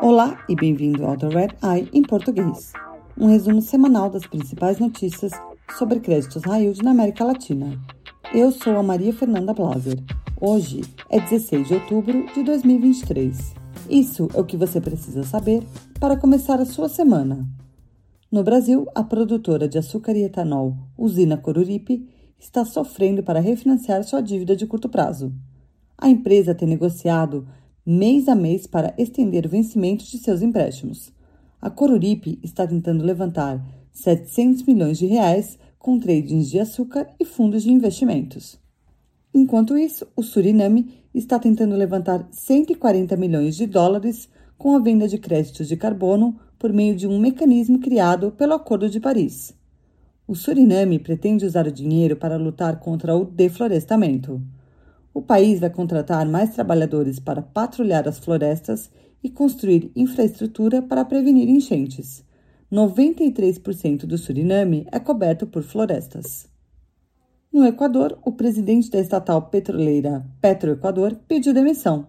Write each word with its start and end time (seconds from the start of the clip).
Olá 0.00 0.42
e 0.48 0.56
bem-vindo 0.56 1.04
ao 1.04 1.16
The 1.16 1.28
Red 1.28 1.48
Eye 1.62 1.90
em 1.92 2.02
português, 2.02 2.72
um 3.18 3.26
resumo 3.26 3.60
semanal 3.60 4.08
das 4.08 4.26
principais 4.26 4.78
notícias 4.78 5.32
sobre 5.76 6.00
créditos 6.00 6.44
yield 6.44 6.82
na 6.82 6.92
América 6.92 7.24
Latina. 7.24 7.78
Eu 8.32 8.50
sou 8.50 8.78
a 8.78 8.82
Maria 8.82 9.12
Fernanda 9.12 9.52
Blaser. 9.52 10.02
Hoje 10.40 10.80
é 11.10 11.20
16 11.20 11.68
de 11.68 11.74
outubro 11.74 12.26
de 12.32 12.42
2023. 12.42 13.54
Isso 13.90 14.28
é 14.34 14.40
o 14.40 14.44
que 14.44 14.56
você 14.56 14.80
precisa 14.80 15.24
saber 15.24 15.62
para 16.00 16.16
começar 16.16 16.58
a 16.58 16.64
sua 16.64 16.88
semana. 16.88 17.46
No 18.30 18.42
Brasil, 18.42 18.86
a 18.94 19.04
produtora 19.04 19.68
de 19.68 19.76
açúcar 19.76 20.16
e 20.16 20.24
etanol, 20.24 20.74
Usina 20.96 21.36
Coruripe, 21.36 22.08
está 22.38 22.64
sofrendo 22.64 23.22
para 23.22 23.40
refinanciar 23.40 24.02
sua 24.04 24.22
dívida 24.22 24.56
de 24.56 24.66
curto 24.66 24.88
prazo. 24.88 25.32
A 26.02 26.08
empresa 26.08 26.52
tem 26.52 26.66
negociado 26.66 27.46
mês 27.86 28.26
a 28.26 28.34
mês 28.34 28.66
para 28.66 28.92
estender 28.98 29.46
o 29.46 29.48
vencimento 29.48 30.04
de 30.04 30.18
seus 30.18 30.42
empréstimos. 30.42 31.12
A 31.60 31.70
Coruripe 31.70 32.40
está 32.42 32.66
tentando 32.66 33.04
levantar 33.04 33.64
700 33.92 34.64
milhões 34.64 34.98
de 34.98 35.06
reais 35.06 35.56
com 35.78 36.00
tradings 36.00 36.50
de 36.50 36.58
açúcar 36.58 37.06
e 37.20 37.24
fundos 37.24 37.62
de 37.62 37.70
investimentos. 37.70 38.58
Enquanto 39.32 39.78
isso, 39.78 40.04
o 40.16 40.24
Suriname 40.24 40.92
está 41.14 41.38
tentando 41.38 41.76
levantar 41.76 42.26
140 42.32 43.16
milhões 43.16 43.54
de 43.54 43.64
dólares 43.68 44.28
com 44.58 44.74
a 44.74 44.80
venda 44.80 45.06
de 45.06 45.18
créditos 45.18 45.68
de 45.68 45.76
carbono 45.76 46.36
por 46.58 46.72
meio 46.72 46.96
de 46.96 47.06
um 47.06 47.20
mecanismo 47.20 47.78
criado 47.78 48.32
pelo 48.32 48.54
Acordo 48.54 48.90
de 48.90 48.98
Paris. 48.98 49.54
O 50.26 50.34
Suriname 50.34 50.98
pretende 50.98 51.46
usar 51.46 51.68
o 51.68 51.72
dinheiro 51.72 52.16
para 52.16 52.36
lutar 52.36 52.80
contra 52.80 53.14
o 53.14 53.24
deflorestamento. 53.24 54.42
O 55.14 55.20
país 55.20 55.60
vai 55.60 55.68
contratar 55.68 56.26
mais 56.26 56.50
trabalhadores 56.54 57.18
para 57.18 57.42
patrulhar 57.42 58.08
as 58.08 58.18
florestas 58.18 58.90
e 59.22 59.28
construir 59.28 59.92
infraestrutura 59.94 60.80
para 60.80 61.04
prevenir 61.04 61.48
enchentes. 61.48 62.24
93% 62.72 64.06
do 64.06 64.16
Suriname 64.16 64.86
é 64.90 64.98
coberto 64.98 65.46
por 65.46 65.62
florestas. 65.62 66.48
No 67.52 67.66
Equador, 67.66 68.18
o 68.24 68.32
presidente 68.32 68.90
da 68.90 68.98
estatal 68.98 69.42
petroleira 69.42 70.24
Petroequador 70.40 71.14
pediu 71.28 71.52
demissão. 71.52 72.06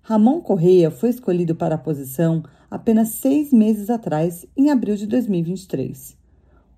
Ramon 0.00 0.40
Correia 0.40 0.90
foi 0.90 1.10
escolhido 1.10 1.54
para 1.54 1.74
a 1.74 1.78
posição 1.78 2.42
apenas 2.70 3.08
seis 3.08 3.52
meses 3.52 3.90
atrás, 3.90 4.46
em 4.56 4.70
abril 4.70 4.96
de 4.96 5.06
2023. 5.06 6.21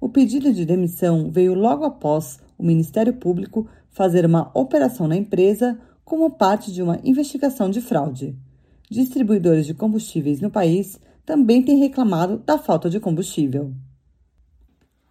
O 0.04 0.08
pedido 0.10 0.52
de 0.52 0.66
demissão 0.66 1.30
veio 1.30 1.54
logo 1.54 1.82
após 1.82 2.38
o 2.58 2.62
Ministério 2.62 3.14
Público 3.14 3.66
fazer 3.88 4.26
uma 4.26 4.50
operação 4.52 5.08
na 5.08 5.16
empresa 5.16 5.80
como 6.04 6.32
parte 6.32 6.70
de 6.70 6.82
uma 6.82 7.00
investigação 7.02 7.70
de 7.70 7.80
fraude. 7.80 8.36
Distribuidores 8.90 9.64
de 9.64 9.72
combustíveis 9.72 10.42
no 10.42 10.50
país 10.50 11.00
também 11.24 11.62
têm 11.62 11.78
reclamado 11.78 12.36
da 12.36 12.58
falta 12.58 12.90
de 12.90 13.00
combustível. 13.00 13.72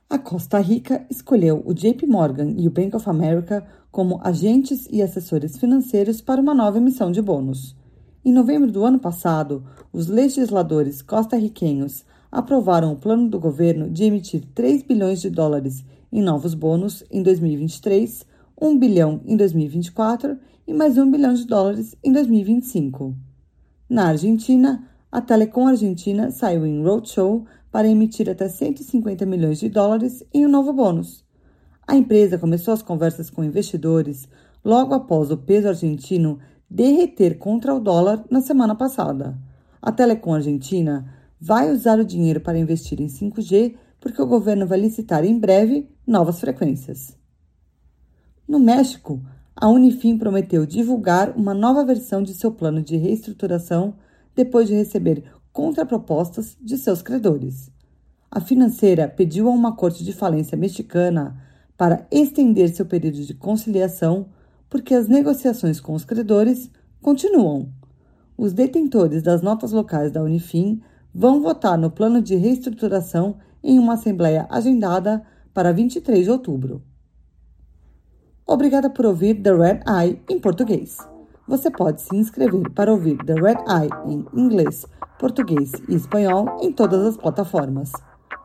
A 0.08 0.20
Costa 0.20 0.60
Rica 0.60 1.04
escolheu 1.10 1.64
o 1.66 1.74
JP 1.74 2.06
Morgan 2.06 2.54
e 2.56 2.68
o 2.68 2.72
Bank 2.72 2.96
of 2.96 3.10
America 3.10 3.66
como 3.92 4.22
agentes 4.24 4.88
e 4.92 5.02
assessores 5.02 5.58
financeiros 5.58 6.22
para 6.22 6.40
uma 6.40 6.54
nova 6.54 6.78
emissão 6.78 7.12
de 7.12 7.20
bônus. 7.20 7.76
Em 8.24 8.32
novembro 8.32 8.72
do 8.72 8.86
ano 8.86 9.00
passado, 9.00 9.64
os 9.92 10.06
legisladores 10.06 11.02
costarriquenhos 11.02 12.06
aprovaram 12.34 12.92
o 12.92 12.96
plano 12.96 13.30
do 13.30 13.40
governo 13.40 13.88
de 13.88 14.06
emitir 14.06 14.44
3 14.56 14.82
bilhões 14.82 15.22
de 15.22 15.30
dólares 15.30 15.86
em 16.12 16.20
novos 16.20 16.56
bônus 16.56 17.04
em 17.12 17.22
2023, 17.22 18.26
1 18.60 18.80
bilhão 18.80 19.22
em 19.24 19.38
2024 19.38 20.40
e 20.66 20.74
mais 20.74 20.98
1 20.98 21.12
bilhão 21.12 21.36
de 21.36 21.46
dólares 21.46 21.96
em 22.04 22.12
2025. 22.12 23.16
Na 23.88 24.08
Argentina, 24.08 24.84
a 25.12 25.22
Telecom 25.22 25.68
Argentina 25.68 26.32
saiu 26.32 26.66
em 26.66 26.84
roadshow 26.84 27.46
para 27.72 27.88
emitir 27.88 28.28
até 28.28 28.50
150 28.50 29.28
milhões 29.28 29.60
de 29.60 29.70
dólares 29.70 30.24
em 30.34 30.44
um 30.48 30.50
novo 30.50 30.74
bônus. 30.74 31.24
A 31.86 31.96
empresa 31.96 32.40
começou 32.40 32.74
as 32.74 32.82
conversas 32.82 33.30
com 33.30 33.44
investidores 33.44 34.28
logo 34.66 34.96
após 34.96 35.30
o 35.30 35.38
peso 35.38 35.68
argentino 35.68 36.40
derreter 36.68 37.38
contra 37.38 37.76
o 37.76 37.80
dólar 37.80 38.26
na 38.28 38.42
semana 38.42 38.74
passada. 38.74 39.38
A 39.80 39.92
Telecom 39.92 40.34
Argentina 40.34 41.22
vai 41.46 41.70
usar 41.70 42.00
o 42.00 42.06
dinheiro 42.06 42.40
para 42.40 42.58
investir 42.58 43.02
em 43.02 43.08
5G 43.08 43.76
porque 44.00 44.22
o 44.22 44.26
governo 44.26 44.66
vai 44.66 44.80
licitar 44.80 45.26
em 45.26 45.38
breve 45.38 45.90
novas 46.08 46.40
frequências. 46.40 47.18
No 48.48 48.60
México, 48.60 49.22
a 49.54 49.68
Unifim 49.68 50.18
prometeu 50.18 50.66
divulgar 50.66 51.36
uma 51.36 51.54
nova 51.54 51.84
versão 51.84 52.24
de 52.24 52.34
seu 52.34 52.50
plano 52.50 52.82
de 52.82 52.96
reestruturação 52.96 53.96
depois 54.34 54.70
de 54.70 54.74
receber 54.74 55.26
contrapropostas 55.52 56.56
de 56.62 56.78
seus 56.78 57.02
credores. 57.02 57.70
A 58.32 58.40
financeira 58.40 59.10
pediu 59.10 59.50
a 59.50 59.52
uma 59.52 59.76
corte 59.76 60.02
de 60.02 60.14
falência 60.14 60.58
mexicana 60.58 61.38
para 61.78 62.08
estender 62.10 62.74
seu 62.74 62.86
período 62.86 63.22
de 63.22 63.34
conciliação 63.34 64.30
porque 64.70 64.94
as 64.94 65.10
negociações 65.10 65.82
com 65.82 65.94
os 65.94 66.06
credores 66.06 66.72
continuam. 67.02 67.68
Os 68.38 68.54
detentores 68.54 69.22
das 69.22 69.42
notas 69.42 69.74
locais 69.74 70.10
da 70.10 70.24
Unifim 70.24 70.82
vão 71.14 71.42
votar 71.42 71.78
no 71.78 71.92
plano 71.92 72.22
de 72.22 72.36
reestruturação 72.36 73.38
em 73.64 73.78
uma 73.78 73.94
assembleia 73.94 74.48
agendada 74.50 75.22
para 75.54 75.72
23 75.72 76.26
de 76.26 76.32
outubro. 76.32 76.82
Obrigada 78.46 78.90
por 78.90 79.06
ouvir 79.06 79.42
The 79.42 79.54
Red 79.54 79.80
Eye 79.88 80.22
em 80.30 80.38
português. 80.40 80.98
Você 81.48 81.70
pode 81.70 82.02
se 82.02 82.14
inscrever 82.16 82.72
para 82.72 82.92
ouvir 82.92 83.16
The 83.18 83.36
Red 83.36 83.60
Eye 83.68 83.90
em 84.06 84.26
inglês, 84.34 84.88
português 85.20 85.72
e 85.88 85.94
espanhol 85.96 86.58
em 86.62 86.72
todas 86.72 87.06
as 87.06 87.16
plataformas. 87.18 87.92